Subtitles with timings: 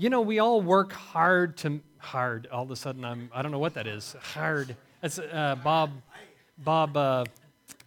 [0.00, 2.48] you know, we all work hard to hard.
[2.50, 4.16] All of a sudden, I'm I don't know what that is.
[4.32, 4.74] Hard.
[5.02, 5.90] That's uh, Bob.
[6.56, 6.96] Bob.
[6.96, 7.24] Uh,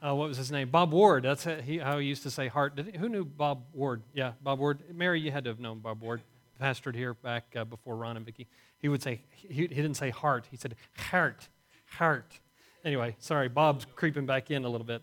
[0.05, 0.69] uh, what was his name?
[0.69, 1.23] Bob Ward.
[1.23, 2.75] That's he, how he used to say heart.
[2.75, 4.03] Did, who knew Bob Ward?
[4.13, 4.79] Yeah, Bob Ward.
[4.93, 6.21] Mary, you had to have known Bob Ward.
[6.61, 8.47] Pastored here back uh, before Ron and Vicky.
[8.77, 10.45] He would say he, he didn't say heart.
[10.51, 11.49] He said heart,
[11.87, 12.39] heart.
[12.85, 15.01] Anyway, sorry, Bob's creeping back in a little bit.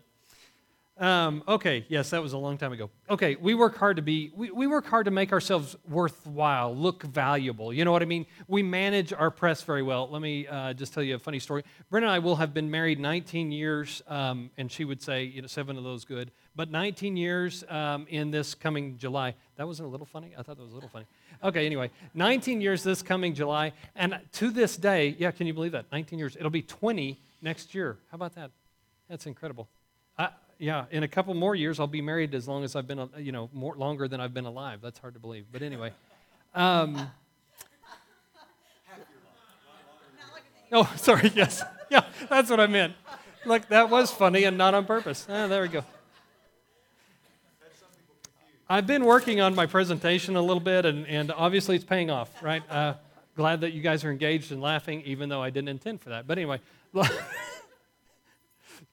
[1.01, 2.91] Um, okay, yes, that was a long time ago.
[3.09, 7.01] Okay, we work hard to be, we, we work hard to make ourselves worthwhile, look
[7.01, 7.73] valuable.
[7.73, 8.27] You know what I mean?
[8.47, 10.07] We manage our press very well.
[10.11, 11.63] Let me uh, just tell you a funny story.
[11.89, 15.41] Brenda and I will have been married 19 years, um, and she would say, you
[15.41, 19.33] know, seven of those good, but 19 years um, in this coming July.
[19.55, 20.35] That wasn't a little funny?
[20.37, 21.05] I thought that was a little funny.
[21.43, 25.71] Okay, anyway, 19 years this coming July, and to this day, yeah, can you believe
[25.71, 25.85] that?
[25.91, 26.35] 19 years.
[26.35, 27.97] It'll be 20 next year.
[28.11, 28.51] How about that?
[29.09, 29.67] That's incredible.
[30.15, 30.29] I,
[30.61, 33.31] yeah, in a couple more years, I'll be married as long as I've been, you
[33.31, 34.79] know, more longer than I've been alive.
[34.79, 35.45] That's hard to believe.
[35.51, 35.91] But anyway.
[36.53, 37.09] Um,
[40.71, 41.31] oh, sorry.
[41.35, 41.63] Yes.
[41.91, 42.93] Yeah, that's what I meant.
[43.45, 45.27] Like, that was funny and not on purpose.
[45.27, 45.83] Ah, there we go.
[48.69, 52.29] I've been working on my presentation a little bit, and, and obviously it's paying off,
[52.41, 52.63] right?
[52.71, 52.93] Uh,
[53.35, 56.27] glad that you guys are engaged and laughing, even though I didn't intend for that.
[56.27, 56.61] But anyway.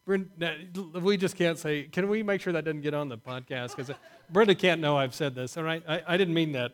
[0.08, 3.76] we just can't say, can we make sure that doesn't get on the podcast?
[3.76, 3.94] Because
[4.30, 5.82] Brenda can't know I've said this, all right?
[5.86, 6.72] I, I didn't mean that.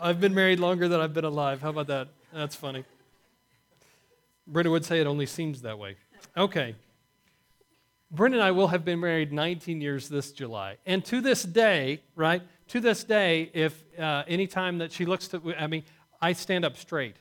[0.00, 1.60] I've been married longer than I've been alive.
[1.60, 2.08] How about that?
[2.32, 2.84] That's funny.
[4.46, 5.96] Brenda would say it only seems that way.
[6.36, 6.74] Okay.
[8.10, 10.78] Brenda and I will have been married 19 years this July.
[10.86, 12.42] And to this day, right?
[12.68, 15.84] To this day, if uh, any time that she looks to, I mean,
[16.20, 17.16] I stand up straight,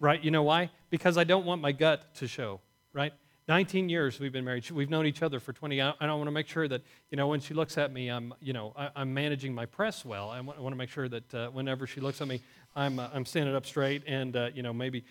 [0.00, 0.22] right?
[0.22, 0.70] You know why?
[0.90, 2.60] Because I don't want my gut to show,
[2.92, 3.12] right?
[3.50, 4.70] 19 years we've been married.
[4.70, 5.82] We've known each other for 20.
[5.82, 8.32] I, I want to make sure that, you know, when she looks at me, I'm,
[8.40, 10.30] you know, I, am managing my press well.
[10.30, 12.42] I want, to make sure that uh, whenever she looks at me,
[12.76, 15.02] I'm, uh, I'm standing up straight and, uh, you know, maybe,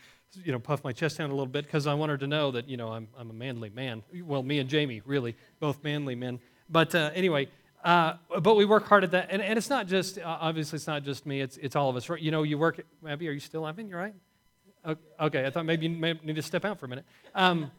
[0.42, 2.52] you know, puff my chest down a little bit because I want her to know
[2.52, 4.04] that, you know, I'm, I'm a manly man.
[4.24, 6.40] Well, me and Jamie, really, both manly men.
[6.70, 7.50] But uh, anyway,
[7.84, 9.28] uh, but we work hard at that.
[9.32, 11.98] And, and it's not just, uh, obviously, it's not just me, it's, it's all of
[11.98, 12.08] us.
[12.08, 13.90] You know, you work, Abby, are you still laughing?
[13.90, 14.16] You're right?
[15.20, 17.04] Okay, I thought maybe you may need to step out for a minute.
[17.36, 17.70] Um,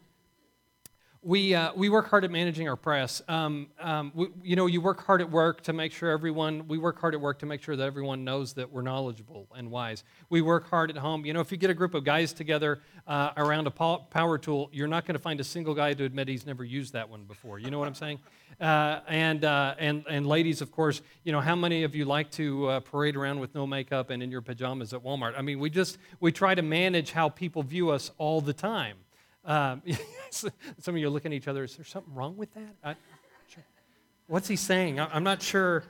[1.23, 3.21] we, uh, we work hard at managing our press.
[3.27, 6.79] Um, um, we, you know, you work hard at work to make sure everyone, we
[6.79, 10.03] work hard at work to make sure that everyone knows that we're knowledgeable and wise.
[10.29, 11.23] We work hard at home.
[11.23, 14.69] You know, if you get a group of guys together uh, around a power tool,
[14.73, 17.25] you're not going to find a single guy to admit he's never used that one
[17.25, 17.59] before.
[17.59, 18.19] You know what I'm saying?
[18.59, 22.29] Uh, and, uh, and, and ladies, of course, you know, how many of you like
[22.29, 25.33] to uh, parade around with no makeup and in your pajamas at Walmart?
[25.35, 28.97] I mean, we just, we try to manage how people view us all the time.
[29.43, 29.81] Um,
[30.29, 30.51] some
[30.87, 31.63] of you are looking at each other.
[31.63, 32.75] Is there something wrong with that?
[32.83, 32.95] I,
[33.47, 33.63] sure.
[34.27, 34.99] What's he saying?
[34.99, 35.83] I, am not sure.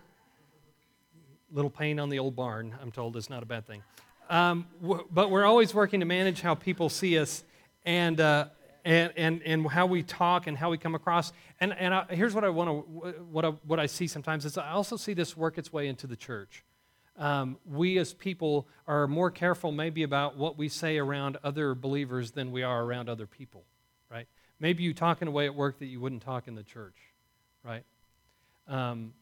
[1.51, 3.83] Little pain on the old barn, I'm told, is not a bad thing.
[4.29, 7.43] Um, w- but we're always working to manage how people see us
[7.85, 8.45] and, uh,
[8.85, 11.33] and, and, and how we talk and how we come across.
[11.59, 14.57] And, and I, here's what I want to, what I, what I see sometimes is
[14.57, 16.63] I also see this work its way into the church
[17.21, 22.31] um, we as people are more careful maybe about what we say around other believers
[22.31, 23.63] than we are around other people,
[24.09, 24.25] right?
[24.59, 26.95] Maybe you talk in a way at work that you wouldn't talk in the church,
[27.63, 27.83] right?
[28.67, 29.13] Um,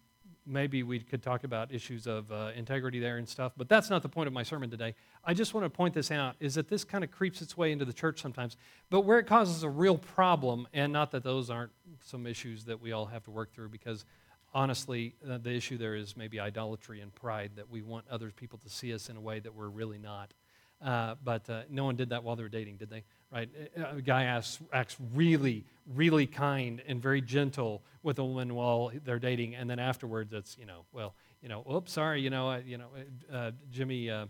[0.46, 4.02] maybe we could talk about issues of uh, integrity there and stuff, but that's not
[4.02, 4.96] the point of my sermon today.
[5.26, 7.74] I just want to point this out is that this kind of creeps its way
[7.74, 8.56] into the church sometimes,
[8.90, 12.80] but where it causes a real problem, and not that those aren't some issues that
[12.80, 14.06] we all have to work through because
[14.54, 18.60] honestly, uh, the issue there is maybe idolatry and pride that we want other people
[18.60, 20.34] to see us in a way that we're really not.
[20.82, 23.04] Uh, but uh, no one did that while they were dating, did they?
[23.32, 23.50] Right?
[23.78, 28.92] Uh, a guy acts, acts really, really kind and very gentle with a woman while
[29.04, 32.56] they're dating, and then afterwards, it's you know, well, you know, oops, sorry, you know,
[32.66, 32.88] you know,
[33.32, 34.26] uh, Jimmy uh,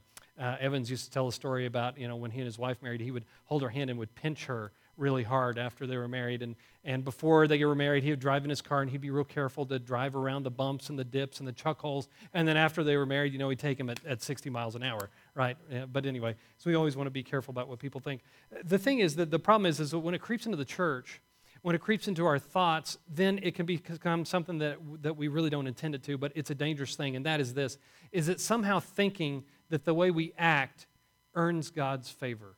[0.59, 3.01] Evans used to tell a story about you know when he and his wife married,
[3.01, 6.41] he would hold her hand and would pinch her really hard after they were married.
[6.41, 9.09] And, and before they were married, he would drive in his car and he'd be
[9.09, 12.07] real careful to drive around the bumps and the dips and the chuck holes.
[12.33, 14.75] And then after they were married, you know, he'd take them at, at 60 miles
[14.75, 15.57] an hour, right?
[15.71, 18.21] Yeah, but anyway, so we always want to be careful about what people think.
[18.63, 21.21] The thing is that the problem is, is that when it creeps into the church,
[21.61, 25.49] when it creeps into our thoughts, then it can become something that, that we really
[25.49, 27.15] don't intend it to, but it's a dangerous thing.
[27.15, 27.77] And that is this,
[28.11, 30.87] is that somehow thinking that the way we act
[31.35, 32.55] earns God's favor.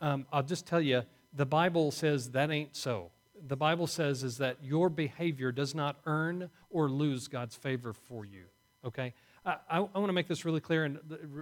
[0.00, 1.02] Um, I'll just tell you,
[1.32, 3.10] the Bible says that ain't so.
[3.46, 8.24] The Bible says is that your behavior does not earn or lose God's favor for
[8.24, 8.44] you.
[8.84, 9.14] Okay?
[9.44, 10.98] I, I, I want to make this really clear and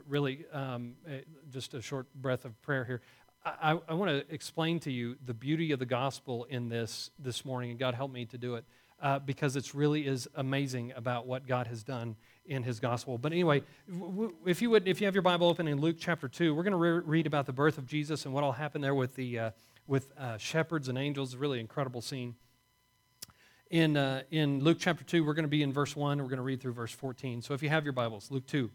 [0.08, 1.20] really um, eh,
[1.52, 3.02] just a short breath of prayer here.
[3.44, 7.44] I, I want to explain to you the beauty of the gospel in this this
[7.44, 8.64] morning, and God help me to do it.
[9.02, 12.16] uh, because it really is amazing about what God has done
[12.46, 13.18] in his gospel.
[13.18, 13.62] But anyway,
[14.44, 16.72] if you would, if you have your Bible open in Luke chapter 2, we're going
[16.72, 19.38] to re- read about the birth of Jesus and what all happened there with the
[19.38, 19.50] uh,
[19.90, 21.34] with uh, shepherds and angels.
[21.34, 22.36] Really incredible scene.
[23.70, 26.18] In, uh, in Luke chapter 2, we're going to be in verse 1.
[26.18, 27.42] We're going to read through verse 14.
[27.42, 28.70] So if you have your Bibles, Luke 2.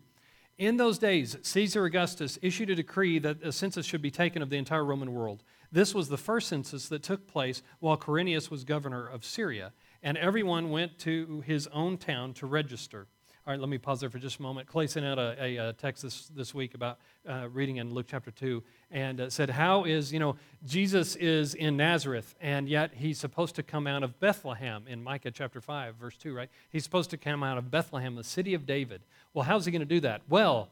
[0.57, 4.49] In those days, Caesar Augustus issued a decree that a census should be taken of
[4.49, 5.43] the entire Roman world.
[5.71, 9.71] This was the first census that took place while Quirinius was governor of Syria,
[10.03, 13.07] and everyone went to his own town to register.
[13.47, 14.67] All right, let me pause there for just a moment.
[14.67, 16.97] Clay sent out a, a, a text this, this week about
[17.29, 21.53] uh, reading in Luke chapter 2 and uh, said, How is, you know, Jesus is
[21.53, 25.93] in Nazareth, and yet he's supposed to come out of Bethlehem in Micah chapter 5,
[25.93, 26.49] verse 2, right?
[26.71, 29.01] He's supposed to come out of Bethlehem, the city of David.
[29.35, 30.23] Well, how's he going to do that?
[30.27, 30.69] Well,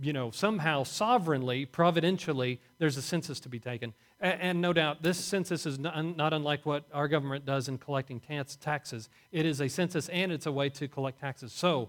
[0.00, 3.94] you know, somehow sovereignly, providentially, there's a census to be taken.
[4.20, 7.78] And, and no doubt, this census is not, not, unlike what our government does in
[7.78, 8.20] collecting
[8.60, 9.08] taxes.
[9.32, 11.52] It is a census and it's a way to collect taxes.
[11.52, 11.88] So,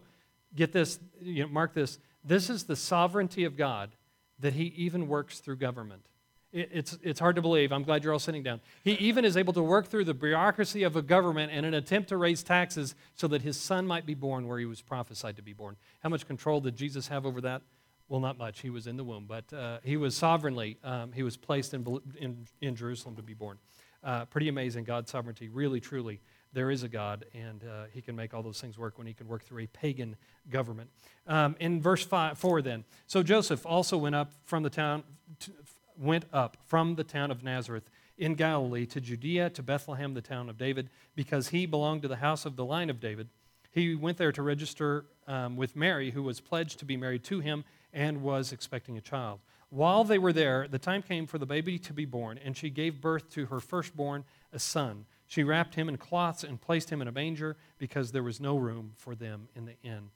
[0.56, 2.00] get this, you know, mark this.
[2.24, 3.92] This is the sovereignty of God
[4.40, 6.06] that He even works through government.
[6.54, 7.72] It, it's, it's hard to believe.
[7.72, 8.62] I'm glad you're all sitting down.
[8.84, 12.10] He even is able to work through the bureaucracy of a government in an attempt
[12.10, 15.42] to raise taxes so that His Son might be born where He was prophesied to
[15.42, 15.76] be born.
[16.02, 17.62] How much control did Jesus have over that?
[18.10, 18.62] Well, not much.
[18.62, 21.86] He was in the womb, but uh, he was sovereignly, um, he was placed in,
[22.20, 23.58] in, in, Jerusalem to be born.
[24.04, 25.50] Uh, pretty amazing God's sovereignty.
[25.50, 26.22] Really, truly,
[26.54, 29.14] there is a God, and uh, he can make all those things work when he
[29.14, 30.16] can work through a pagan
[30.50, 30.90] government.
[31.28, 35.04] Um, in verse five, 4, then, so Joseph also went up from the town,
[35.40, 35.52] to,
[35.98, 40.50] went up from the town of Nazareth in Galilee to Judea, to Bethlehem, the town
[40.50, 43.28] of David, because he belonged to the house of the line of David.
[43.72, 47.42] He went there to register um, with Mary, who was pledged to be married to
[47.42, 47.64] him
[47.98, 49.40] and was expecting a child.
[49.70, 52.70] While they were there, the time came for the baby to be born, and she
[52.70, 54.24] gave birth to her firstborn,
[54.54, 55.06] a son.
[55.26, 58.56] She wrapped him in cloths and placed him in a manger because there was no
[58.56, 60.12] room for them in the inn.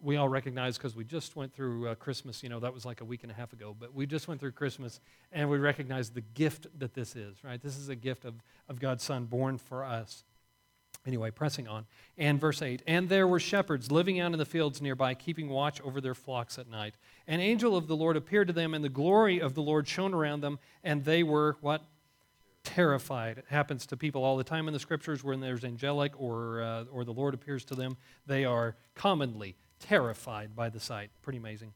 [0.00, 3.00] We all recognize because we just went through uh, Christmas, you know, that was like
[3.00, 5.00] a week and a half ago, but we just went through Christmas
[5.32, 7.60] and we recognize the gift that this is, right?
[7.60, 8.34] This is a gift of,
[8.68, 10.22] of God's Son born for us.
[11.06, 11.86] Anyway, pressing on.
[12.18, 15.80] And verse 8 And there were shepherds living out in the fields nearby, keeping watch
[15.82, 16.96] over their flocks at night.
[17.28, 20.14] An angel of the Lord appeared to them, and the glory of the Lord shone
[20.14, 21.82] around them, and they were what?
[22.64, 23.38] Terrified.
[23.38, 26.84] It happens to people all the time in the scriptures when there's angelic or, uh,
[26.90, 27.96] or the Lord appears to them.
[28.26, 31.10] They are commonly terrified by the sight.
[31.22, 31.72] Pretty amazing.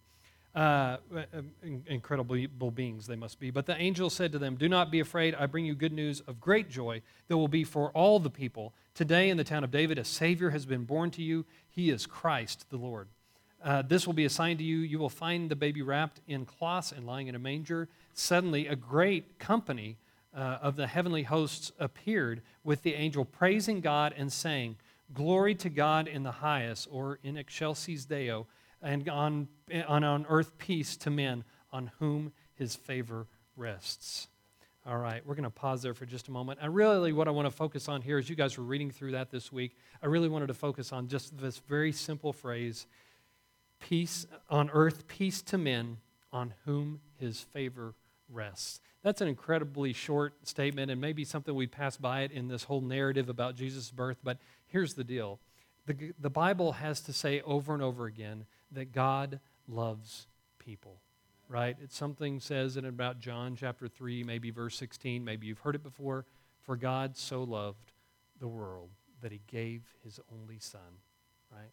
[0.53, 1.43] Uh, uh,
[1.87, 3.53] incredible beings they must be.
[3.53, 5.37] But the angel said to them, Do not be afraid.
[5.37, 8.73] I bring you good news of great joy that will be for all the people.
[8.93, 11.45] Today in the town of David, a Savior has been born to you.
[11.69, 13.07] He is Christ the Lord.
[13.63, 14.79] Uh, this will be a sign to you.
[14.79, 17.89] You will find the baby wrapped in cloths and lying in a manger.
[18.15, 19.99] Suddenly, a great company
[20.35, 24.77] uh, of the heavenly hosts appeared with the angel, praising God and saying,
[25.13, 28.47] Glory to God in the highest, or in excelsis Deo
[28.83, 29.49] and on,
[29.87, 34.29] on, on earth peace to men on whom his favor rests.
[34.87, 36.59] All right, we're going to pause there for just a moment.
[36.63, 39.13] And really, what I want to focus on here, as you guys were reading through
[39.13, 42.87] that this week, I really wanted to focus on just this very simple phrase
[43.79, 45.99] peace on earth, peace to men
[46.33, 47.95] on whom his favor
[48.29, 48.81] rests.
[49.03, 52.83] That's an incredibly short statement, and maybe something we pass by it in this whole
[52.83, 55.41] narrative about Jesus' birth, but here's the deal
[55.87, 60.27] the, the Bible has to say over and over again that God loves
[60.59, 61.01] people,
[61.49, 61.77] right?
[61.83, 65.25] It's something says it about John chapter 3, maybe verse 16.
[65.25, 66.27] Maybe you've heard it before.
[66.63, 67.93] For God so loved
[68.39, 68.91] the world
[69.23, 70.81] that he gave his only son,
[71.51, 71.71] right?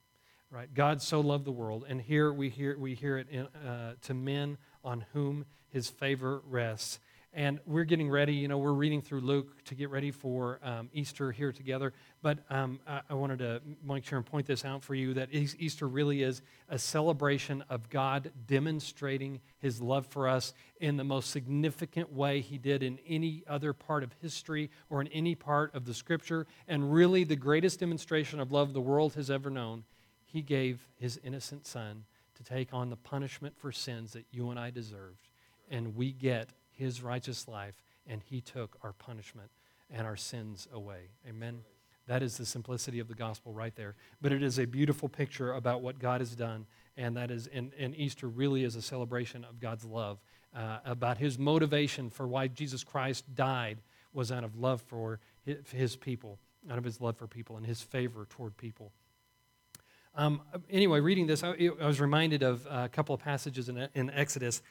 [0.49, 0.73] Right?
[0.73, 1.85] God so loved the world.
[1.87, 6.41] And here we hear, we hear it in, uh, to men on whom his favor
[6.45, 6.99] rests.
[7.33, 10.89] And we're getting ready, you know, we're reading through Luke to get ready for um,
[10.93, 11.93] Easter here together.
[12.21, 15.29] But um, I, I, wanted to make sure and point this out for you that
[15.31, 21.29] Easter really is a celebration of God demonstrating his love for us in the most
[21.29, 25.85] significant way he did in any other part of history or in any part of
[25.85, 26.47] the scripture.
[26.67, 29.83] And really, the greatest demonstration of love the world has ever known.
[30.25, 32.05] He gave his innocent son
[32.35, 35.27] to take on the punishment for sins that you and I deserved.
[35.69, 39.49] And we get his righteous life, and he took our punishment
[39.89, 41.09] and our sins away.
[41.27, 41.59] Amen.
[42.07, 43.95] That is the simplicity of the gospel right there.
[44.21, 46.65] But it is a beautiful picture about what God has done,
[46.95, 50.19] and that is, and, and Easter really is a celebration of God's love,
[50.55, 53.79] uh, about his motivation for why Jesus Christ died
[54.13, 55.19] was out of love for
[55.73, 56.39] his people,
[56.71, 58.91] out of his love for people and his favor toward people.
[60.15, 64.09] Um, anyway, reading this, I, I, was reminded of a couple of passages in, in,
[64.09, 64.61] Exodus,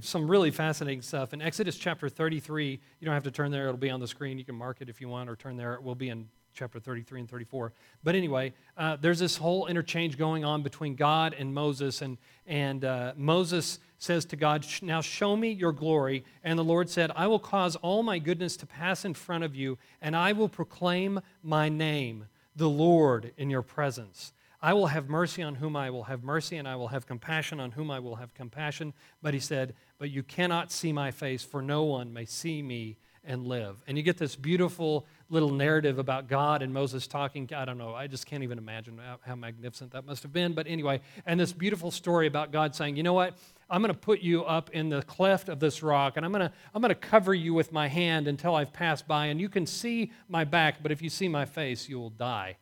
[0.00, 1.32] some really fascinating stuff.
[1.32, 4.36] In Exodus chapter 33, you don't have to turn there, it'll be on the screen.
[4.38, 5.74] You can mark it if you want, or turn there.
[5.74, 7.72] It will be in chapter 33 and 34.
[8.02, 12.84] But anyway, uh, there's this whole interchange going on between God and Moses, and, and
[12.84, 16.24] uh, Moses says to God, Now show me your glory.
[16.42, 19.54] And the Lord said, I will cause all my goodness to pass in front of
[19.54, 22.26] you, and I will proclaim my name,
[22.56, 24.32] the Lord, in your presence.
[24.62, 27.60] I will have mercy on whom I will have mercy, and I will have compassion
[27.60, 28.94] on whom I will have compassion.
[29.22, 32.96] But he said, But you cannot see my face, for no one may see me
[33.26, 33.82] and live.
[33.86, 37.50] And you get this beautiful little narrative about God and Moses talking.
[37.54, 40.54] I don't know, I just can't even imagine how, magnificent that must have been.
[40.54, 43.36] But anyway, and this beautiful story about God saying, You know what?
[43.68, 46.48] I'm going to put you up in the cleft of this rock, and I'm going
[46.48, 49.48] to, I'm going to cover you with my hand until I've passed by, and you
[49.48, 52.56] can see my back, but if you see my face, you will die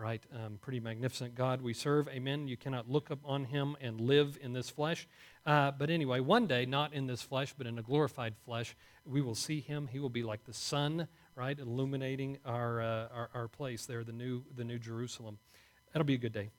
[0.00, 0.22] right?
[0.34, 2.08] Um, pretty magnificent God we serve.
[2.08, 2.48] Amen.
[2.48, 5.06] You cannot look upon him and live in this flesh.
[5.44, 9.20] Uh, but anyway, one day, not in this flesh, but in a glorified flesh, we
[9.20, 9.86] will see him.
[9.86, 14.12] He will be like the sun, right, illuminating our, uh, our, our, place there, the
[14.12, 15.38] new, the new Jerusalem.
[15.92, 16.50] That'll be a good day.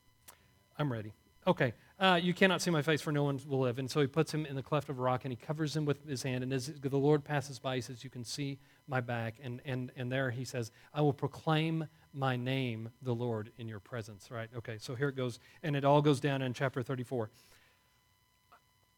[0.78, 1.12] I'm ready.
[1.44, 3.80] Okay, uh, you cannot see my face, for no one will live.
[3.80, 5.84] And so he puts him in the cleft of a rock and he covers him
[5.84, 6.44] with his hand.
[6.44, 9.34] And as the Lord passes by, he says, You can see my back.
[9.42, 13.80] And, and, and there he says, I will proclaim my name, the Lord, in your
[13.80, 14.48] presence, right?
[14.56, 15.38] Okay, so here it goes.
[15.62, 17.30] And it all goes down in chapter 34.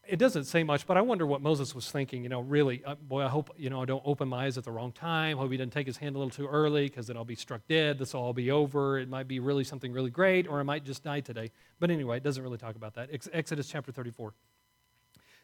[0.07, 2.21] It doesn't say much, but I wonder what Moses was thinking.
[2.21, 4.63] You know, really, uh, boy, I hope, you know, I don't open my eyes at
[4.63, 5.37] the wrong time.
[5.37, 7.61] Hope he didn't take his hand a little too early because then I'll be struck
[7.67, 7.97] dead.
[7.97, 8.99] This will all be over.
[8.99, 11.51] It might be really something really great, or I might just die today.
[11.79, 13.09] But anyway, it doesn't really talk about that.
[13.11, 14.33] Ex- Exodus chapter 34.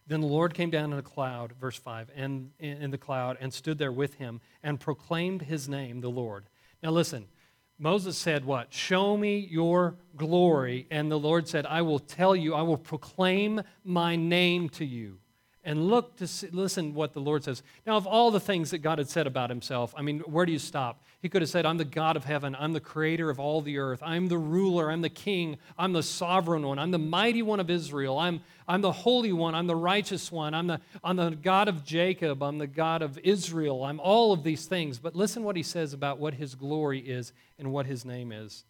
[0.08, 3.54] Then the Lord came down in a cloud, verse 5, and in the cloud, and
[3.54, 6.46] stood there with him, and proclaimed his name, the Lord.
[6.84, 7.28] Now listen,
[7.82, 8.72] Moses said, What?
[8.72, 10.86] Show me your glory.
[10.92, 15.18] And the Lord said, I will tell you, I will proclaim my name to you
[15.64, 17.62] and look to see, listen what the Lord says.
[17.86, 20.52] Now, of all the things that God had said about himself, I mean, where do
[20.52, 21.04] you stop?
[21.22, 22.56] He could have said, I'm the God of heaven.
[22.60, 24.02] I'm the creator of all the earth.
[24.04, 24.92] I'm the ruler.
[24.92, 25.58] I'm the king.
[25.78, 26.80] I'm the sovereign one.
[26.80, 28.18] I'm the mighty one of Israel.
[28.18, 29.54] I'm, I'm the holy one.
[29.54, 30.56] I'm the righteous one.
[30.56, 32.42] I'm the, I'm the God of Jacob.
[32.42, 33.84] I'm the God of Israel.
[33.84, 34.98] I'm all of these things.
[34.98, 38.66] But listen what he says about what his glory is and what his name is.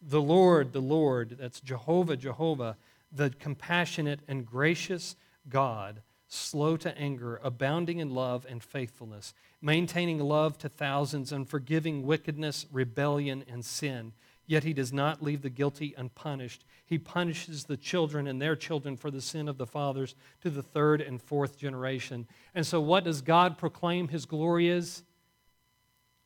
[0.00, 2.76] The Lord, the Lord, that's Jehovah, Jehovah,
[3.10, 5.16] the compassionate and gracious
[5.48, 12.04] God slow to anger, abounding in love and faithfulness, maintaining love to thousands, and forgiving
[12.04, 14.12] wickedness, rebellion, and sin.
[14.46, 16.64] Yet he does not leave the guilty unpunished.
[16.84, 20.62] He punishes the children and their children for the sin of the fathers to the
[20.62, 22.28] third and fourth generation.
[22.54, 25.02] And so, what does God proclaim his glory is?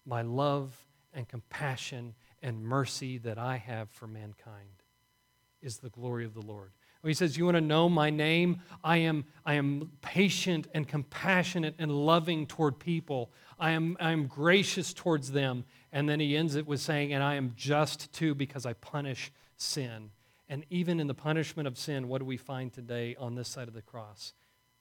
[0.04, 4.82] My love and compassion and mercy that I have for mankind
[5.62, 6.72] is the glory of the Lord.
[7.02, 8.60] He says, You want to know my name?
[8.84, 13.32] I am, I am patient and compassionate and loving toward people.
[13.58, 15.64] I am, I am gracious towards them.
[15.92, 19.32] And then he ends it with saying, And I am just too because I punish
[19.56, 20.10] sin.
[20.48, 23.68] And even in the punishment of sin, what do we find today on this side
[23.68, 24.34] of the cross?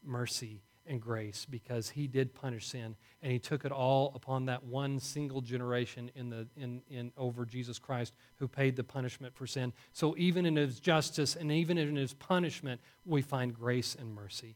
[0.03, 4.63] Mercy and grace because he did punish sin and he took it all upon that
[4.63, 9.47] one single generation in the, in, in, over Jesus Christ who paid the punishment for
[9.47, 9.71] sin.
[9.93, 14.55] So even in his justice and even in his punishment, we find grace and mercy.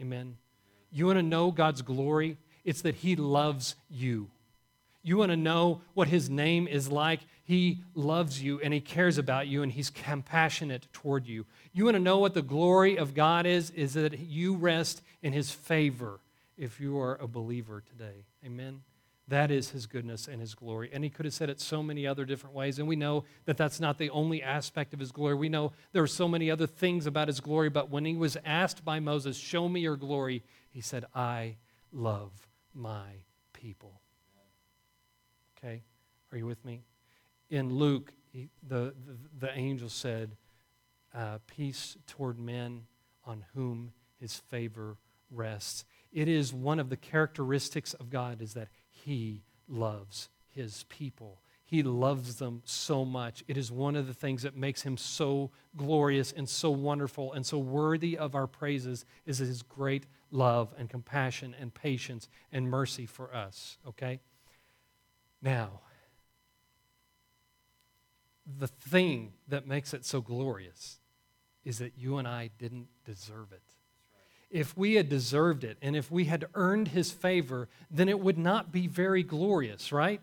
[0.00, 0.36] Amen.
[0.90, 2.38] You want to know God's glory?
[2.64, 4.30] It's that he loves you.
[5.02, 7.20] You want to know what his name is like?
[7.44, 11.44] He loves you and he cares about you and he's compassionate toward you.
[11.72, 13.70] You want to know what the glory of God is?
[13.70, 16.20] Is that you rest in his favor
[16.56, 18.24] if you are a believer today.
[18.44, 18.82] Amen.
[19.28, 20.90] That is his goodness and his glory.
[20.92, 22.78] And he could have said it so many other different ways.
[22.78, 25.34] And we know that that's not the only aspect of his glory.
[25.34, 27.70] We know there are so many other things about his glory.
[27.70, 31.56] But when he was asked by Moses, Show me your glory, he said, I
[31.92, 32.32] love
[32.74, 34.01] my people.
[35.62, 35.82] Okay?
[36.30, 36.82] Are you with me?
[37.50, 40.36] In Luke, he, the, the, the, angel said,
[41.14, 42.82] uh, Peace toward men
[43.24, 44.96] on whom his favor
[45.30, 45.84] rests.
[46.12, 51.42] It is one of the characteristics of God is that he loves his people.
[51.64, 53.42] He loves them so much.
[53.48, 57.46] It is one of the things that makes him so glorious and so wonderful and
[57.46, 63.06] so worthy of our praises is his great love and compassion and patience and mercy
[63.06, 64.20] for us, okay?
[65.42, 65.80] Now,
[68.46, 71.00] the thing that makes it so glorious
[71.64, 73.62] is that you and I didn't deserve it.
[74.50, 78.38] If we had deserved it and if we had earned his favor, then it would
[78.38, 80.22] not be very glorious, right?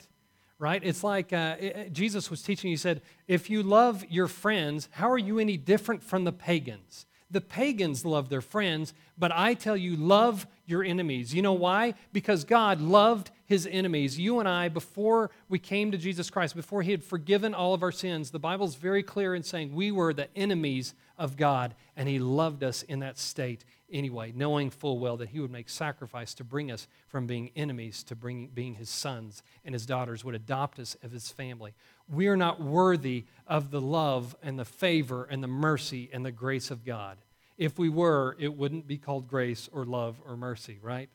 [0.59, 0.83] Right?
[0.83, 1.55] It's like uh,
[1.91, 6.03] Jesus was teaching, he said, if you love your friends, how are you any different
[6.03, 7.05] from the pagans?
[7.31, 11.33] The pagans love their friends, but I tell you, love your enemies.
[11.33, 11.93] You know why?
[12.11, 14.19] Because God loved his enemies.
[14.19, 17.83] You and I, before we came to Jesus Christ, before he had forgiven all of
[17.83, 22.07] our sins, the Bible's very clear in saying we were the enemies of God, and
[22.07, 26.33] he loved us in that state anyway, knowing full well that he would make sacrifice
[26.35, 30.35] to bring us from being enemies to bring, being his sons and his daughters, would
[30.35, 31.73] adopt us as his family.
[32.11, 36.31] We are not worthy of the love and the favor and the mercy and the
[36.31, 37.17] grace of God.
[37.57, 41.09] If we were, it wouldn't be called grace or love or mercy, right?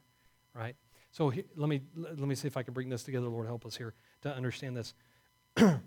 [0.55, 0.77] Right?
[1.11, 3.29] So let me let me see if I can bring this together.
[3.29, 4.95] Lord, help us here to understand this.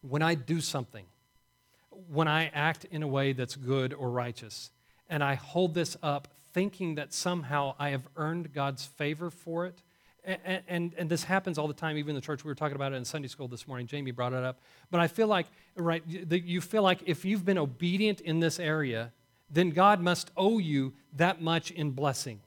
[0.00, 1.04] when I do something,
[2.08, 4.70] when I act in a way that's good or righteous,
[5.08, 9.82] and I hold this up thinking that somehow I have earned God's favor for it.
[10.24, 12.44] And, and, and, this happens all the time, even in the church.
[12.44, 13.86] We were talking about it in Sunday school this morning.
[13.86, 14.58] Jamie brought it up.
[14.90, 19.12] But I feel like, right, you feel like if you've been obedient in this area,
[19.50, 22.40] then God must owe you that much in blessing.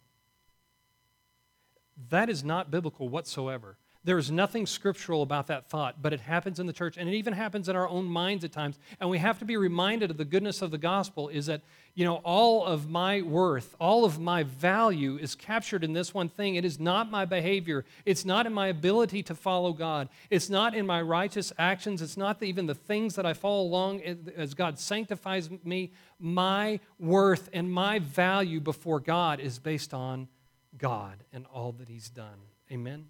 [2.10, 3.78] That is not biblical whatsoever.
[4.08, 7.16] There is nothing scriptural about that thought, but it happens in the church, and it
[7.16, 8.80] even happens in our own minds at times.
[9.02, 11.60] And we have to be reminded of the goodness of the gospel is that,
[11.94, 16.30] you know, all of my worth, all of my value is captured in this one
[16.30, 16.56] thing.
[16.56, 20.74] It is not my behavior, it's not in my ability to follow God, it's not
[20.74, 24.04] in my righteous actions, it's not even the things that I follow along
[24.38, 25.92] as God sanctifies me.
[26.18, 30.30] My worth and my value before God is based on
[30.78, 32.40] God and all that He's done.
[32.72, 33.08] Amen.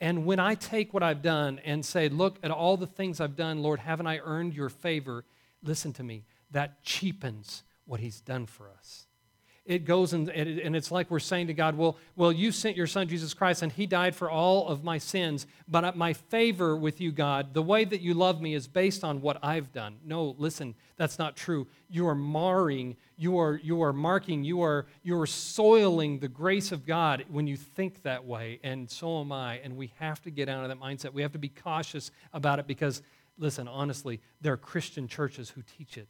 [0.00, 3.36] And when I take what I've done and say, Look at all the things I've
[3.36, 5.24] done, Lord, haven't I earned your favor?
[5.62, 9.06] Listen to me, that cheapens what He's done for us
[9.70, 12.88] it goes and, and it's like we're saying to God, well, well, you sent your
[12.88, 17.00] son Jesus Christ and he died for all of my sins, but my favor with
[17.00, 19.98] you, God, the way that you love me is based on what I've done.
[20.04, 21.68] No, listen, that's not true.
[21.88, 26.72] You are marring, you are, you are marking, you are, you are soiling the grace
[26.72, 29.58] of God when you think that way, and so am I.
[29.58, 31.12] And we have to get out of that mindset.
[31.12, 33.02] We have to be cautious about it because,
[33.38, 36.08] listen, honestly, there are Christian churches who teach it.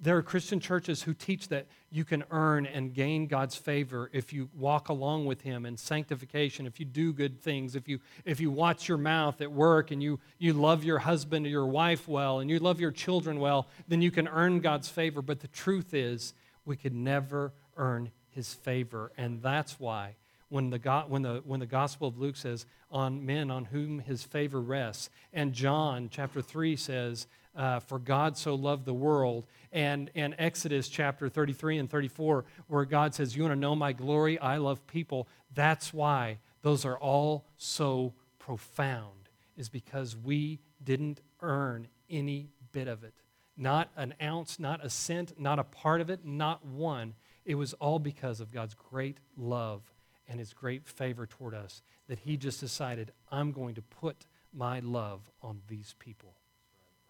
[0.00, 4.32] There are Christian churches who teach that you can earn and gain God's favor if
[4.32, 8.38] you walk along with Him in sanctification, if you do good things, if you, if
[8.38, 12.06] you watch your mouth at work and you, you love your husband or your wife
[12.06, 15.20] well and you love your children well, then you can earn God's favor.
[15.20, 16.32] But the truth is,
[16.64, 19.10] we could never earn His favor.
[19.16, 20.14] And that's why
[20.48, 24.22] when the, when, the, when the Gospel of Luke says, on men on whom his
[24.22, 30.10] favor rests, and John chapter 3 says, uh, for God so loved the world, and,
[30.14, 34.38] and Exodus chapter 33 and 34, where God says, You want to know my glory?
[34.38, 35.28] I love people.
[35.54, 43.02] That's why those are all so profound, is because we didn't earn any bit of
[43.02, 43.14] it.
[43.56, 47.14] Not an ounce, not a cent, not a part of it, not one.
[47.44, 49.82] It was all because of God's great love
[50.28, 54.80] and his great favor toward us that he just decided, I'm going to put my
[54.80, 56.34] love on these people.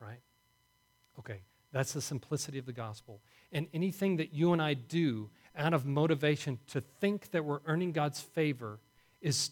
[0.01, 0.21] Right?
[1.19, 1.41] Okay,
[1.73, 3.21] that's the simplicity of the gospel.
[3.53, 7.93] And anything that you and I do out of motivation to think that we're earning
[7.93, 8.79] God's favor
[9.21, 9.51] is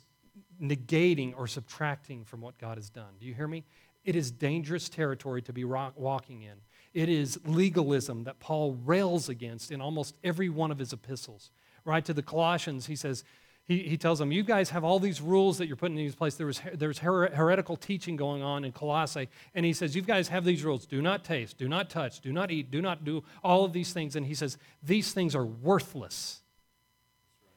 [0.62, 3.14] negating or subtracting from what God has done.
[3.20, 3.64] Do you hear me?
[4.04, 6.54] It is dangerous territory to be walking in.
[6.94, 11.50] It is legalism that Paul rails against in almost every one of his epistles.
[11.84, 13.24] Right to the Colossians, he says,
[13.66, 16.14] he, he tells them, You guys have all these rules that you're putting in these
[16.14, 16.38] places.
[16.38, 19.28] There was, there was her, heretical teaching going on in Colossae.
[19.54, 20.86] And he says, You guys have these rules.
[20.86, 23.92] Do not taste, do not touch, do not eat, do not do all of these
[23.92, 24.14] things.
[24.14, 26.42] And he says, These things are worthless.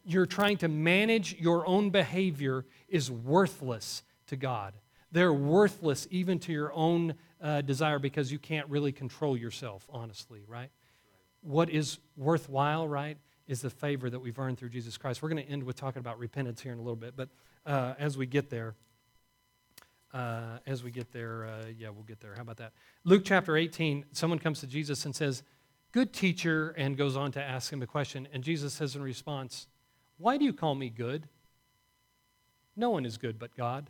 [0.03, 4.73] You're trying to manage your own behavior is worthless to God.
[5.11, 10.41] They're worthless even to your own uh, desire because you can't really control yourself, honestly,
[10.47, 10.69] right?
[11.41, 13.17] What is worthwhile, right?
[13.49, 15.23] Is the favor that we've earned through Jesus Christ.
[15.23, 17.29] We're going to end with talking about repentance here in a little bit, but
[17.65, 18.75] uh, as we get there,
[20.13, 22.35] uh, as we get there, uh, yeah, we'll get there.
[22.35, 22.73] How about that?
[23.03, 25.43] Luke chapter 18, someone comes to Jesus and says,
[25.91, 28.27] Good teacher, and goes on to ask him a question.
[28.31, 29.65] And Jesus says in response,
[30.19, 31.27] Why do you call me good?
[32.75, 33.89] No one is good but God,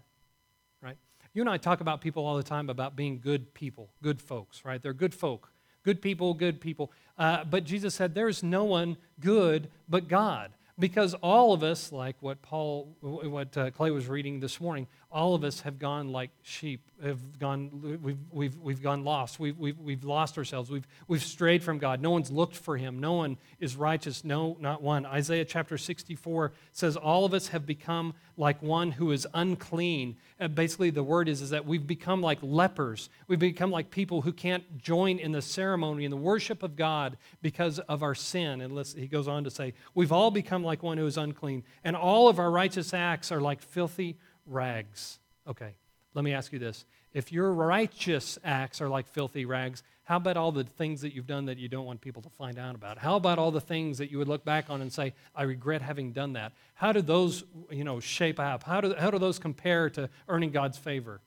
[0.81, 0.97] right?
[1.33, 4.63] You and I talk about people all the time about being good people, good folks,
[4.63, 4.81] right?
[4.81, 5.51] They're good folk.
[5.83, 6.91] Good people, good people.
[7.19, 10.51] Uh, but Jesus said, There's no one good but God.
[10.79, 15.33] Because all of us, like what Paul, what uh, Clay was reading this morning, all
[15.33, 19.39] of us have gone like sheep, have gone, we've, we've, we've gone lost.
[19.39, 20.69] We've, we've, we've lost ourselves.
[20.69, 21.99] We've, we've strayed from God.
[21.99, 22.99] No one's looked for him.
[22.99, 24.23] No one is righteous.
[24.23, 25.07] No, not one.
[25.07, 30.15] Isaiah chapter 64 says, All of us have become like one who is unclean.
[30.37, 33.09] And basically, the word is, is that we've become like lepers.
[33.27, 37.17] We've become like people who can't join in the ceremony and the worship of God
[37.41, 38.61] because of our sin.
[38.61, 41.95] And he goes on to say, We've all become like one who is unclean, and
[41.95, 44.17] all of our righteous acts are like filthy
[44.49, 45.19] rags.
[45.47, 45.73] Okay,
[46.13, 46.85] let me ask you this.
[47.13, 51.27] If your righteous acts are like filthy rags, how about all the things that you've
[51.27, 52.97] done that you don't want people to find out about?
[52.97, 55.81] How about all the things that you would look back on and say, I regret
[55.81, 56.53] having done that?
[56.73, 58.63] How do those, you know, shape up?
[58.63, 61.21] How do, how do those compare to earning God's favor?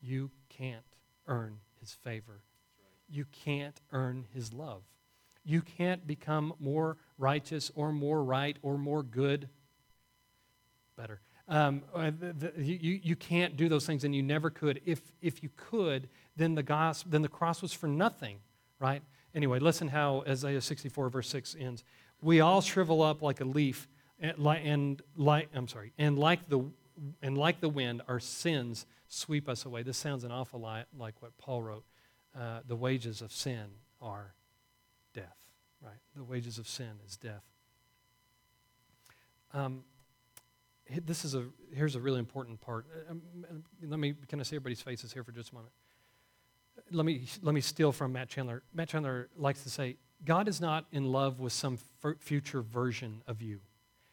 [0.00, 0.84] You can't
[1.26, 2.42] earn his favor.
[3.08, 4.82] You can't earn his love.
[5.44, 9.48] You can't become more righteous or more right or more good
[10.96, 11.20] better.
[11.48, 14.80] Um, uh, the, the, you, you can't do those things, and you never could.
[14.86, 18.38] If, if you could, then the, gospel, then the cross was for nothing,
[18.78, 19.02] right?
[19.34, 21.84] Anyway, listen how Isaiah 64, verse 6 ends.
[22.20, 23.88] We all shrivel up like a leaf,
[24.20, 26.64] and, and like, I'm sorry, and like, the,
[27.20, 29.82] and like the wind, our sins sweep us away.
[29.82, 31.84] This sounds an awful lot like what Paul wrote.
[32.38, 33.66] Uh, the wages of sin
[34.00, 34.34] are
[35.12, 35.36] death,
[35.82, 35.98] right?
[36.16, 37.42] The wages of sin is death.
[39.52, 39.84] Um,
[41.04, 42.86] this is a here's a really important part.
[43.08, 43.22] Uh, um,
[43.82, 45.72] let me can I see everybody's faces here for just a moment?
[46.90, 48.62] Let me let me steal from Matt Chandler.
[48.72, 53.22] Matt Chandler likes to say, God is not in love with some f- future version
[53.26, 53.60] of you.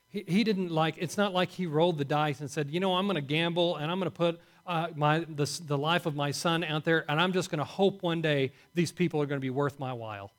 [0.08, 0.96] He, he didn't like.
[0.98, 3.76] It's not like he rolled the dice and said, you know, I'm going to gamble
[3.76, 7.04] and I'm going to put uh, my the, the life of my son out there,
[7.10, 9.80] and I'm just going to hope one day these people are going to be worth
[9.80, 10.32] my while.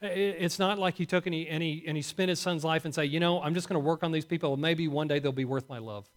[0.00, 1.62] It's not like he took and, he, and
[1.96, 4.12] he spent his son's life and say, you know, I'm just going to work on
[4.12, 4.56] these people.
[4.56, 6.08] Maybe one day they'll be worth my love.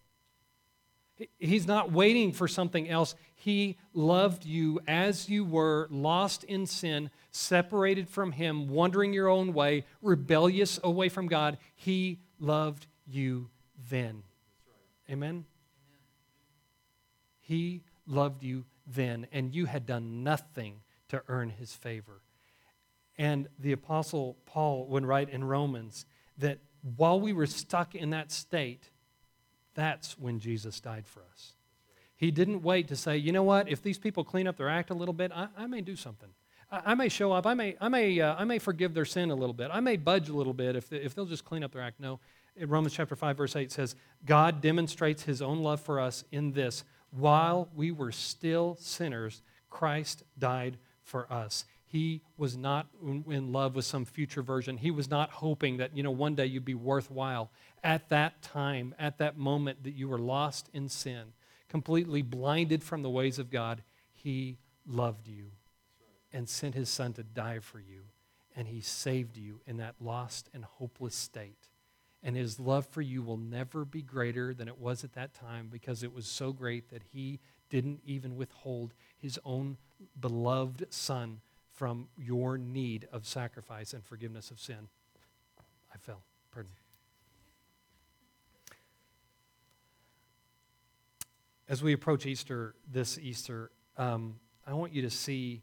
[1.38, 3.14] He's not waiting for something else.
[3.34, 9.52] He loved you as you were, lost in sin, separated from Him, wandering your own
[9.52, 11.58] way, rebellious away from God.
[11.74, 13.50] He loved you
[13.90, 14.22] then.
[15.06, 15.12] Right.
[15.12, 15.28] Amen?
[15.30, 15.44] Amen?
[17.40, 22.21] He loved you then, and you had done nothing to earn His favor.
[23.18, 26.06] And the Apostle Paul would write in Romans
[26.38, 26.58] that
[26.96, 28.90] while we were stuck in that state,
[29.74, 31.52] that's when Jesus died for us.
[32.16, 34.90] He didn't wait to say, you know what, if these people clean up their act
[34.90, 36.28] a little bit, I, I may do something.
[36.70, 37.46] I, I, may show up.
[37.46, 39.70] I may, I, may, uh, I may forgive their sin a little bit.
[39.72, 42.00] I may budge a little bit if, if they'll just clean up their act.
[42.00, 42.20] No.
[42.56, 46.52] In Romans chapter 5, verse 8 says, God demonstrates his own love for us in
[46.52, 51.64] this while we were still sinners, Christ died for us.
[51.92, 54.78] He was not in love with some future version.
[54.78, 57.50] He was not hoping that, you know, one day you'd be worthwhile.
[57.84, 61.34] At that time, at that moment that you were lost in sin,
[61.68, 65.50] completely blinded from the ways of God, He loved you
[66.32, 68.04] and sent His Son to die for you.
[68.56, 71.68] And He saved you in that lost and hopeless state.
[72.22, 75.68] And His love for you will never be greater than it was at that time
[75.70, 79.76] because it was so great that He didn't even withhold His own
[80.18, 81.42] beloved Son
[81.82, 84.86] from your need of sacrifice and forgiveness of sin.
[85.92, 86.22] I fell.
[86.52, 86.70] Pardon.
[91.68, 95.60] As we approach Easter this Easter, um, I want you to see,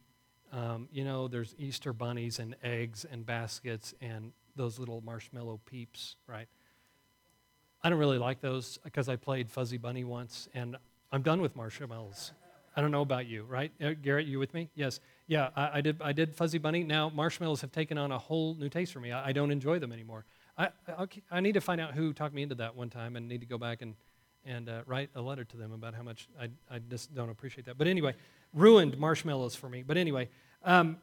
[0.51, 6.17] um, you know, there's Easter bunnies and eggs and baskets and those little marshmallow peeps,
[6.27, 6.49] right?
[7.82, 10.75] I don't really like those because I played Fuzzy Bunny once, and
[11.13, 12.34] I'm done with marshmallows.
[12.75, 13.71] I don't know about you, right?
[13.82, 14.69] Uh, Garrett, you with me?
[14.75, 14.99] Yes.
[15.30, 16.84] Yeah, I, I, did, I did Fuzzy Bunny.
[16.84, 19.12] Now, marshmallows have taken on a whole new taste for me.
[19.12, 20.26] I, I don't enjoy them anymore.
[20.58, 20.70] I,
[21.32, 23.46] I, need to find out who talked me into that one time and need to
[23.46, 23.94] go back and,
[24.44, 27.65] and uh, write a letter to them about how much I, I just don't appreciate
[27.65, 27.78] that.
[27.78, 28.15] But anyway,
[28.56, 29.84] ruined marshmallows for me.
[29.84, 30.30] But anyway,
[30.63, 30.98] um,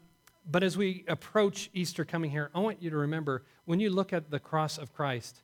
[0.45, 4.11] but as we approach Easter coming here, I want you to remember when you look
[4.11, 5.41] at the cross of Christ,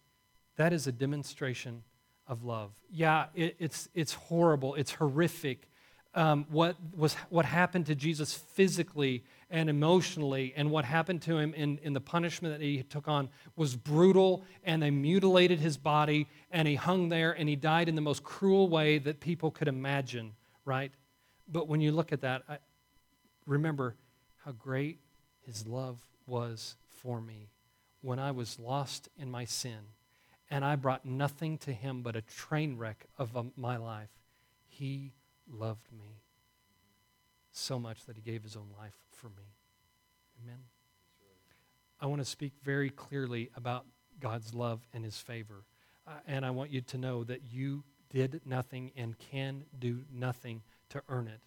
[0.58, 1.84] that is a demonstration
[2.28, 2.72] of love.
[2.92, 5.70] Yeah, it, it's, it's horrible, it's horrific,
[6.16, 11.54] um, what, was, what happened to Jesus physically and emotionally, and what happened to him
[11.54, 16.28] in, in the punishment that he took on was brutal, and they mutilated his body,
[16.52, 19.68] and he hung there, and he died in the most cruel way that people could
[19.68, 20.34] imagine,
[20.66, 20.92] right?
[21.48, 22.58] But when you look at that, I,
[23.46, 23.96] remember
[24.44, 25.00] how great
[25.46, 27.50] his love was for me
[28.02, 29.80] when I was lost in my sin,
[30.50, 34.10] and I brought nothing to him but a train wreck of um, my life.
[34.68, 35.14] He
[35.52, 36.22] loved me
[37.52, 39.54] so much that he gave his own life for me.
[40.42, 40.60] Amen.
[42.00, 43.86] I want to speak very clearly about
[44.20, 45.64] God's love and his favor.
[46.08, 50.62] uh, and I want you to know that you did nothing and can do nothing
[50.90, 51.40] to earn it.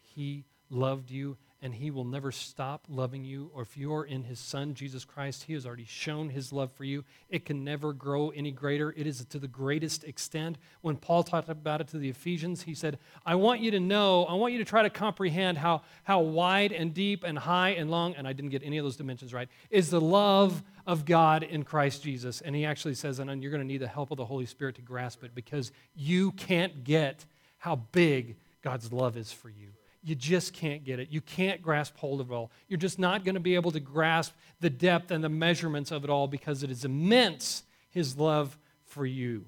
[0.00, 3.48] He loved you and he will never stop loving you.
[3.54, 6.82] Or if you're in his son, Jesus Christ, he has already shown his love for
[6.82, 7.04] you.
[7.30, 8.92] It can never grow any greater.
[8.96, 10.58] It is to the greatest extent.
[10.80, 14.24] When Paul talked about it to the Ephesians, he said, I want you to know,
[14.24, 17.90] I want you to try to comprehend how, how wide and deep and high and
[17.90, 21.44] long, and I didn't get any of those dimensions right, is the love of God
[21.44, 22.40] in Christ Jesus.
[22.40, 24.74] And he actually says, and you're going to need the help of the Holy Spirit
[24.74, 27.24] to grasp it because you can't get
[27.58, 29.68] how big God's love is for you
[30.04, 31.08] you just can't get it.
[31.10, 32.50] You can't grasp hold of it all.
[32.68, 36.02] You're just not going to be able to grasp the depth and the measurements of
[36.04, 39.46] it all because it is immense, His love for you.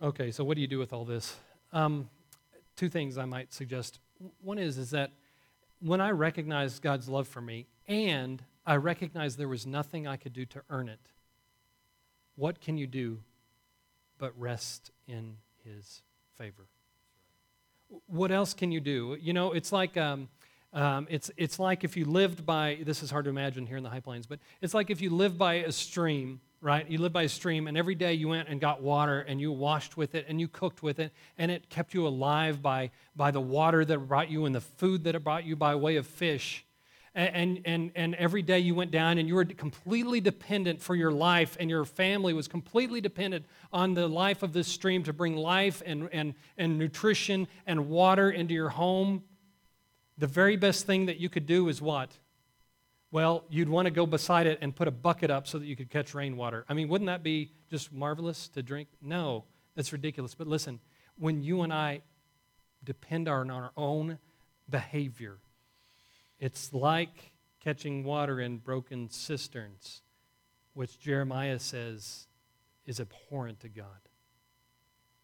[0.00, 1.36] Okay, so what do you do with all this?
[1.72, 2.08] Um,
[2.76, 3.98] two things I might suggest.
[4.42, 5.10] One is is that
[5.80, 10.32] when I recognize God's love for me and I recognize there was nothing I could
[10.32, 11.00] do to earn it,
[12.38, 13.18] what can you do
[14.16, 16.02] but rest in his
[16.36, 16.66] favor?
[18.06, 19.16] What else can you do?
[19.20, 19.96] You know, it's like.
[19.96, 20.28] Um,
[20.70, 23.82] um, it's, it's like if you lived by, this is hard to imagine here in
[23.82, 26.86] the high plains, but it's like if you lived by a stream, right?
[26.90, 29.50] You lived by a stream, and every day you went and got water, and you
[29.50, 33.30] washed with it, and you cooked with it, and it kept you alive by, by
[33.30, 36.06] the water that brought you and the food that it brought you by way of
[36.06, 36.66] fish
[37.18, 41.10] and, and, and every day you went down and you were completely dependent for your
[41.10, 45.36] life and your family was completely dependent on the life of this stream to bring
[45.36, 49.24] life and, and, and nutrition and water into your home
[50.16, 52.16] the very best thing that you could do is what?
[53.10, 55.74] Well you'd want to go beside it and put a bucket up so that you
[55.74, 56.64] could catch rainwater.
[56.68, 58.88] I mean wouldn't that be just marvelous to drink?
[59.02, 60.34] No that's ridiculous.
[60.36, 60.78] But listen
[61.16, 62.00] when you and i
[62.84, 64.18] depend on our own
[64.70, 65.38] behavior
[66.38, 70.02] it's like catching water in broken cisterns,
[70.74, 72.26] which Jeremiah says
[72.86, 73.86] is abhorrent to God.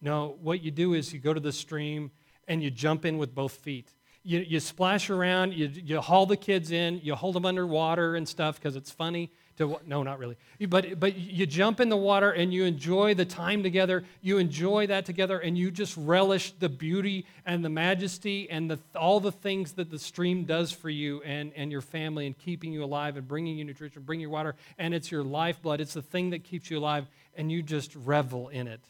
[0.00, 2.10] No, what you do is you go to the stream
[2.46, 3.94] and you jump in with both feet.
[4.22, 8.28] You, you splash around, you, you haul the kids in, you hold them underwater and
[8.28, 10.36] stuff because it's funny to no not really.
[10.68, 14.04] But but you jump in the water and you enjoy the time together.
[14.20, 18.78] You enjoy that together and you just relish the beauty and the majesty and the,
[18.96, 22.72] all the things that the stream does for you and, and your family and keeping
[22.72, 24.56] you alive and bringing you nutrition bringing you water.
[24.78, 25.80] And it's your lifeblood.
[25.80, 28.80] It's the thing that keeps you alive and you just revel in it.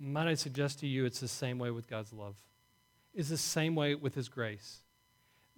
[0.00, 2.34] Might i suggest to you it's the same way with god's love?
[3.14, 4.80] It's the same way with his grace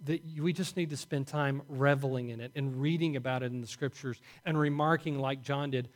[0.03, 3.61] that we just need to spend time reveling in it and reading about it in
[3.61, 5.89] the scriptures and remarking, like John did,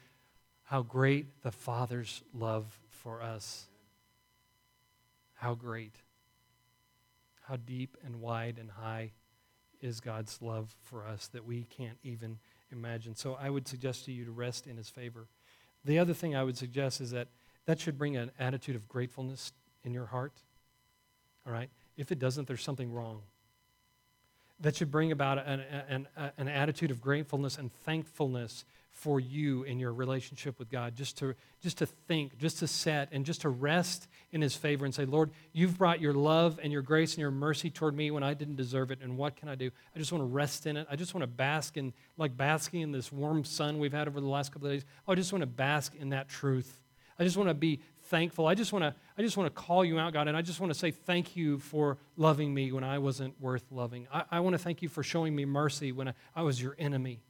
[0.64, 3.68] how great the Father's love for us.
[5.34, 5.96] How great.
[7.42, 9.12] How deep and wide and high
[9.82, 12.38] is God's love for us that we can't even
[12.72, 13.16] imagine.
[13.16, 15.28] So I would suggest to you to rest in his favor.
[15.86, 17.30] The other thing I would suggest is that
[17.66, 20.34] that should bring an attitude of gratefulness in your heart.
[21.48, 21.70] All right?
[21.98, 23.22] If it doesn't, there's something wrong
[24.60, 29.80] that should bring about an, an, an attitude of gratefulness and thankfulness for you in
[29.80, 33.50] your relationship with God, just to, just to think, just to set, and just to
[33.50, 37.22] rest in His favor and say, Lord, you've brought your love and your grace and
[37.22, 39.72] your mercy toward me when I didn't deserve it, and what can I do?
[39.96, 40.86] I just want to rest in it.
[40.92, 44.20] I just want to bask in, like basking in this warm sun we've had over
[44.20, 44.86] the last couple of days.
[45.08, 46.82] Oh, I just want to bask in that truth.
[47.18, 48.48] I just want to be thankful.
[48.48, 50.60] I just want to I just want to call you out, God, and I just
[50.60, 54.08] want to say thank you for loving me when I wasn't worth loving.
[54.12, 56.76] I, I want to thank you for showing me mercy when I, I was your
[56.80, 57.22] enemy.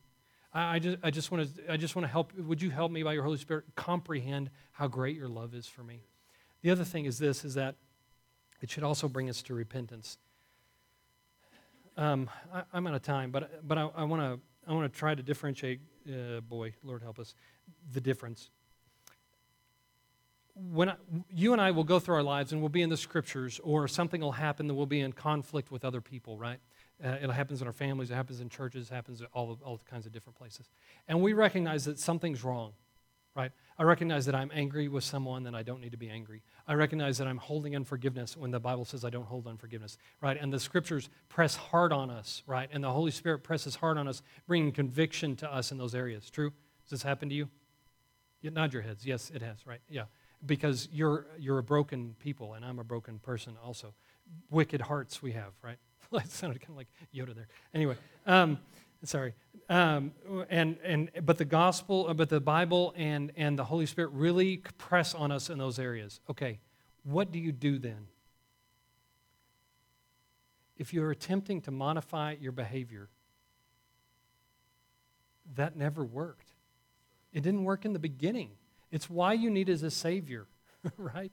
[0.53, 2.33] I, I, just, I just want to I just want to help.
[2.37, 5.83] Would you help me by your Holy Spirit comprehend how great your love is for
[5.83, 6.01] me?
[6.61, 7.75] The other thing is this: is that
[8.61, 10.17] it should also bring us to repentance.
[11.97, 15.13] Um, I, am out of time, but but I want to I want to try
[15.13, 15.81] to differentiate.
[16.07, 17.35] Uh, boy, Lord help us,
[17.91, 18.49] the difference
[20.71, 20.95] when I,
[21.29, 23.87] you and I will go through our lives and we'll be in the scriptures, or
[23.87, 26.59] something will happen that we'll be in conflict with other people, right?
[27.03, 29.79] Uh, it happens in our families, it happens in churches, it happens in all, all
[29.89, 30.69] kinds of different places.
[31.07, 32.73] And we recognize that something's wrong,
[33.35, 33.51] right?
[33.77, 36.41] I recognize that I'm angry with someone that I don't need to be angry.
[36.67, 40.37] I recognize that I'm holding unforgiveness when the Bible says I don't hold unforgiveness, right?
[40.39, 42.69] And the scriptures press hard on us, right?
[42.73, 46.29] And the Holy Spirit presses hard on us, bringing conviction to us in those areas.
[46.29, 46.51] True?
[46.83, 47.47] Has this happened to you?
[48.41, 49.05] You nod your heads.
[49.05, 49.79] Yes, it has, right?
[49.89, 50.03] Yeah
[50.45, 53.93] because you're, you're a broken people, and I'm a broken person also.
[54.49, 55.77] Wicked hearts we have, right?
[56.11, 57.47] that sounded kind of like Yoda there.
[57.73, 58.59] Anyway, um,
[59.03, 59.33] sorry.
[59.69, 60.11] Um,
[60.49, 64.57] and, and, but the gospel, uh, but the Bible and, and the Holy Spirit really
[64.77, 66.19] press on us in those areas.
[66.29, 66.59] Okay,
[67.03, 68.07] what do you do then?
[70.79, 73.09] if you're attempting to modify your behavior,
[75.55, 76.53] that never worked.
[77.33, 78.51] It didn't work in the beginning.
[78.91, 80.47] It's why you need as a savior,
[80.97, 81.31] right?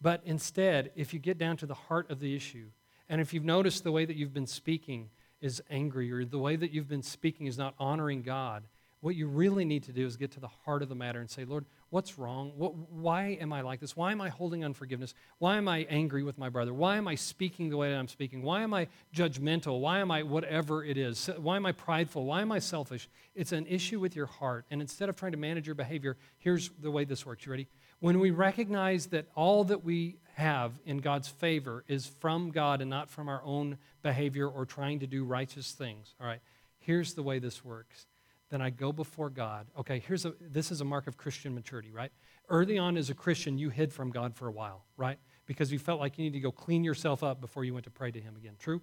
[0.00, 2.68] But instead, if you get down to the heart of the issue,
[3.08, 5.10] and if you've noticed the way that you've been speaking
[5.40, 8.64] is angry, or the way that you've been speaking is not honoring God,
[9.00, 11.30] what you really need to do is get to the heart of the matter and
[11.30, 12.52] say, Lord, what's wrong?
[12.56, 13.96] What, why am I like this?
[13.96, 15.14] Why am I holding unforgiveness?
[15.38, 16.74] Why am I angry with my brother?
[16.74, 18.42] Why am I speaking the way that I'm speaking?
[18.42, 19.80] Why am I judgmental?
[19.80, 21.30] Why am I whatever it is?
[21.38, 22.24] Why am I prideful?
[22.24, 23.08] Why am I selfish?
[23.34, 24.66] It's an issue with your heart.
[24.70, 27.46] And instead of trying to manage your behavior, here's the way this works.
[27.46, 27.68] You ready?
[28.00, 32.90] When we recognize that all that we have in God's favor is from God and
[32.90, 36.40] not from our own behavior or trying to do righteous things, all right,
[36.78, 38.06] here's the way this works
[38.50, 39.66] then I go before God.
[39.78, 42.10] Okay, here's a this is a mark of Christian maturity, right?
[42.48, 45.18] Early on as a Christian, you hid from God for a while, right?
[45.46, 47.90] Because you felt like you need to go clean yourself up before you went to
[47.90, 48.54] pray to him again.
[48.58, 48.80] True?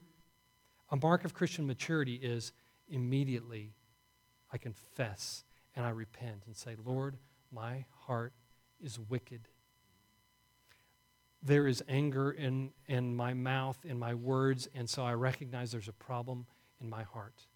[0.91, 2.51] A mark of Christian maturity is
[2.88, 3.73] immediately
[4.51, 5.43] I confess
[5.75, 7.17] and I repent and say, Lord,
[7.51, 8.34] my heart
[8.80, 9.47] is wicked.
[11.41, 15.88] There is anger in, in my mouth, in my words, and so I recognize there's
[15.88, 16.45] a problem
[16.80, 17.47] in my heart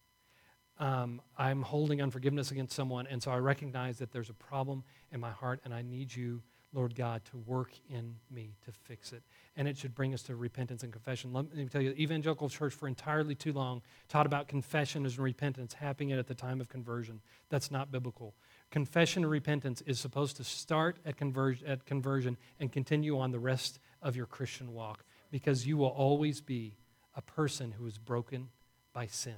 [0.80, 5.20] um, I'm holding unforgiveness against someone, and so I recognize that there's a problem in
[5.20, 9.24] my heart, and I need you, Lord God, to work in me to fix it.
[9.58, 11.34] And it should bring us to repentance and confession.
[11.34, 15.18] Let me tell you, the evangelical church for entirely too long taught about confession and
[15.18, 17.20] repentance happening at the time of conversion.
[17.50, 18.36] That's not biblical.
[18.72, 23.40] Confession and repentance is supposed to start at, conver- at conversion and continue on the
[23.40, 26.78] rest of your Christian walk because you will always be
[27.16, 28.50] a person who is broken
[28.94, 29.36] by sin.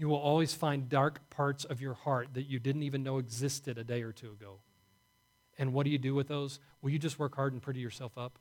[0.00, 3.76] You will always find dark parts of your heart that you didn't even know existed
[3.76, 4.60] a day or two ago.
[5.58, 6.58] And what do you do with those?
[6.80, 8.38] Will you just work hard and pretty yourself up?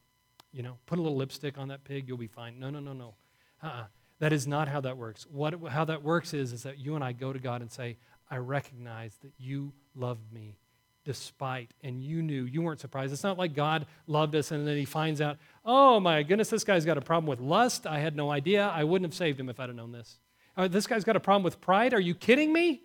[0.53, 2.61] You know, put a little lipstick on that pig, you'll be fine.
[2.61, 3.15] No, no, no, no.
[3.61, 3.87] Uh-uh.
[4.19, 5.27] That is not how that works.
[5.29, 7.97] What, how that works is, is that you and I go to God and say,
[8.31, 10.59] I recognize that you loved me
[11.03, 13.11] despite, and you knew, you weren't surprised.
[13.11, 16.63] It's not like God loved us and then he finds out, oh my goodness, this
[16.63, 17.85] guy's got a problem with lust.
[17.85, 18.65] I had no idea.
[18.65, 20.19] I wouldn't have saved him if I'd have known this.
[20.59, 21.93] Oh, this guy's got a problem with pride.
[21.93, 22.81] Are you kidding me?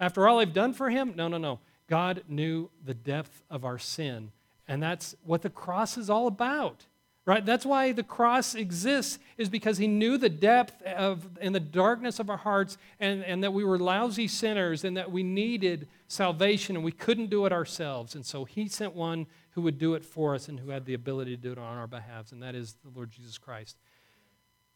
[0.00, 1.12] After all I've done for him?
[1.14, 1.58] No, no, no.
[1.86, 4.32] God knew the depth of our sin,
[4.66, 6.86] and that's what the cross is all about.
[7.26, 7.44] Right?
[7.44, 12.20] That's why the cross exists, is because he knew the depth of and the darkness
[12.20, 16.74] of our hearts, and, and that we were lousy sinners, and that we needed salvation,
[16.74, 18.14] and we couldn't do it ourselves.
[18.14, 20.94] And so he sent one who would do it for us and who had the
[20.94, 23.76] ability to do it on our behalf, and that is the Lord Jesus Christ.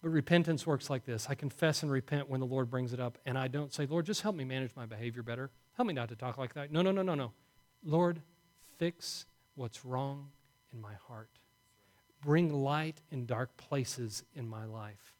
[0.04, 3.16] But repentance works like this I confess and repent when the Lord brings it up,
[3.24, 5.50] and I don't say, Lord, just help me manage my behavior better.
[5.78, 6.70] Help me not to talk like that.
[6.70, 7.32] No, no, no, no, no.
[7.82, 8.20] Lord,
[8.76, 10.28] fix what's wrong
[10.74, 11.30] in my heart.
[12.20, 15.14] Bring light in dark places in my life.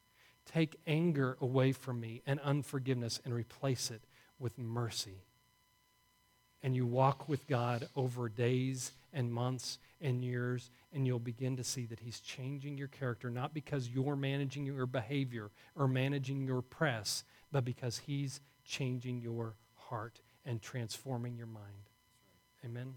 [0.44, 4.02] Take anger away from me and unforgiveness and replace it
[4.38, 5.24] with mercy.
[6.64, 11.64] And you walk with God over days and months and years and you'll begin to
[11.64, 16.62] see that He's changing your character, not because you're managing your behavior or managing your
[16.62, 17.22] press,
[17.52, 21.90] but because He's changing your heart and transforming your mind.
[22.64, 22.94] Amen?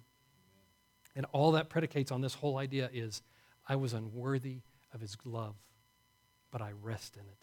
[1.16, 3.22] And all that predicates on this whole idea is
[3.68, 4.62] I was unworthy
[4.94, 5.56] of His love,
[6.52, 7.38] but I rest in it.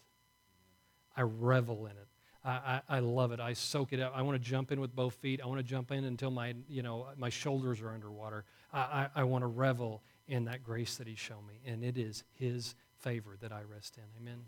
[1.15, 2.07] I revel in it.
[2.45, 2.49] I,
[2.89, 3.39] I, I, love it.
[3.39, 4.13] I soak it up.
[4.15, 5.41] I want to jump in with both feet.
[5.43, 8.45] I want to jump in until my, you know, my shoulders are underwater.
[8.71, 11.55] I, I, I want to revel in that grace that He's shown me.
[11.65, 14.03] And it is His favor that I rest in.
[14.21, 14.41] Amen.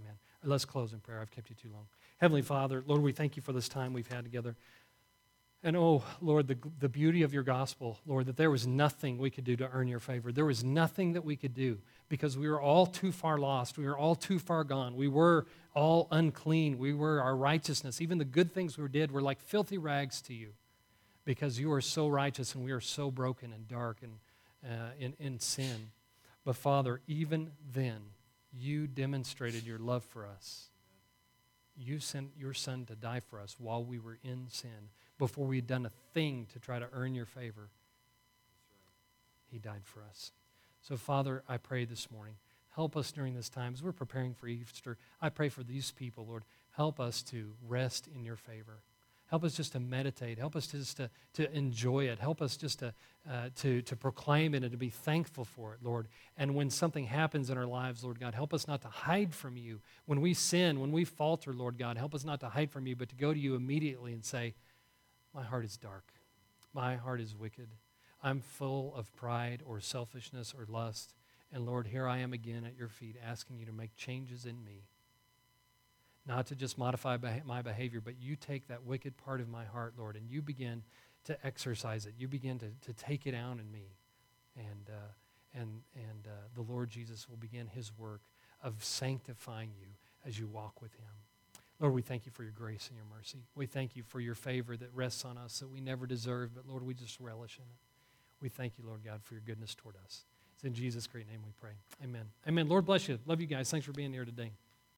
[0.00, 0.14] Amen.
[0.44, 1.20] Let's close in prayer.
[1.20, 1.86] I've kept you too long.
[2.18, 4.56] Heavenly Father, Lord, we thank you for this time we've had together.
[5.64, 9.30] And oh, Lord, the, the beauty of your gospel, Lord, that there was nothing we
[9.30, 10.32] could do to earn your favor.
[10.32, 13.78] There was nothing that we could do because we were all too far lost.
[13.78, 14.96] We were all too far gone.
[14.96, 16.78] We were all unclean.
[16.78, 18.00] We were our righteousness.
[18.00, 20.52] Even the good things we did were like filthy rags to you
[21.24, 24.12] because you are so righteous and we are so broken and dark and
[24.64, 25.90] uh, in, in sin.
[26.44, 28.00] But Father, even then,
[28.52, 30.68] you demonstrated your love for us.
[31.76, 34.90] You sent your Son to die for us while we were in sin,
[35.22, 37.68] before we had done a thing to try to earn your favor.
[39.46, 40.32] He died for us.
[40.80, 42.34] So, Father, I pray this morning,
[42.74, 44.98] help us during this time as we're preparing for Easter.
[45.20, 46.42] I pray for these people, Lord.
[46.72, 48.80] Help us to rest in your favor.
[49.26, 50.40] Help us just to meditate.
[50.40, 52.18] Help us just to, to enjoy it.
[52.18, 52.92] Help us just to,
[53.30, 56.08] uh, to, to proclaim it and to be thankful for it, Lord.
[56.36, 59.56] And when something happens in our lives, Lord God, help us not to hide from
[59.56, 59.78] you.
[60.06, 62.96] When we sin, when we falter, Lord God, help us not to hide from you,
[62.96, 64.54] but to go to you immediately and say,
[65.34, 66.12] My heart is dark.
[66.74, 67.68] My heart is wicked.
[68.22, 71.14] I'm full of pride or selfishness or lust.
[71.52, 74.62] And Lord, here I am again at your feet asking you to make changes in
[74.64, 74.84] me.
[76.26, 79.94] Not to just modify my behavior, but you take that wicked part of my heart,
[79.98, 80.82] Lord, and you begin
[81.24, 82.14] to exercise it.
[82.16, 83.96] You begin to, to take it out in me.
[84.56, 88.20] And, uh, and, and uh, the Lord Jesus will begin his work
[88.62, 89.88] of sanctifying you
[90.24, 91.12] as you walk with him.
[91.82, 93.38] Lord, we thank you for your grace and your mercy.
[93.56, 96.64] We thank you for your favor that rests on us that we never deserve, but
[96.68, 97.76] Lord, we just relish in it.
[98.40, 100.22] We thank you, Lord God, for your goodness toward us.
[100.54, 101.72] It's in Jesus' great name we pray.
[102.04, 102.26] Amen.
[102.46, 102.68] Amen.
[102.68, 103.18] Lord bless you.
[103.26, 103.68] Love you guys.
[103.68, 104.52] Thanks for being here today.